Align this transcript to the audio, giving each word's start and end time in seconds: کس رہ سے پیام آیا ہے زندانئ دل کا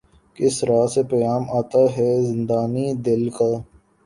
کس 0.37 0.55
رہ 0.67 0.81
سے 0.93 1.01
پیام 1.11 1.43
آیا 1.57 1.83
ہے 1.95 2.09
زندانئ 2.23 2.87
دل 3.05 3.23
کا 3.37 3.51